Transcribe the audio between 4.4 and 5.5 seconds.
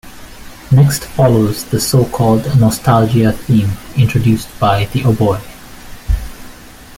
by the oboe.